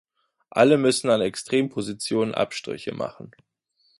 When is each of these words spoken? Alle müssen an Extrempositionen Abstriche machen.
Alle 0.49 0.79
müssen 0.79 1.11
an 1.11 1.21
Extrempositionen 1.21 2.33
Abstriche 2.33 2.91
machen. 2.91 3.29